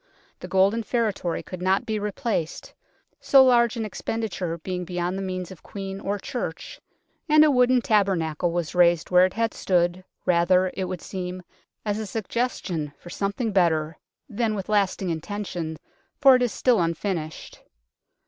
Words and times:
The 0.39 0.47
golden 0.47 0.81
feretory 0.81 1.43
could 1.43 1.61
not 1.61 1.85
be 1.85 1.99
replaced, 1.99 2.73
so 3.19 3.43
large 3.45 3.77
an 3.77 3.85
expenditure 3.85 4.57
being 4.57 4.83
beyond 4.83 5.15
the 5.15 5.21
means 5.21 5.51
of 5.51 5.61
Queen 5.61 5.99
or 5.99 6.17
Church, 6.17 6.81
and 7.29 7.45
a 7.45 7.51
wooden 7.51 7.81
tabernacle 7.83 8.51
was 8.51 8.73
raised 8.73 9.11
where 9.11 9.27
it 9.27 9.33
had 9.33 9.53
stood, 9.53 10.03
rather, 10.25 10.71
it 10.73 10.85
would 10.85 11.03
seem, 11.03 11.43
as 11.85 11.99
a 11.99 12.07
suggestion 12.07 12.93
for 12.97 13.11
something 13.11 13.51
better 13.51 13.95
than 14.27 14.55
with 14.55 14.69
lasting 14.69 15.11
intention, 15.11 15.77
for 16.19 16.35
it 16.35 16.41
is 16.41 16.51
still 16.51 16.81
unfinished. 16.81 17.61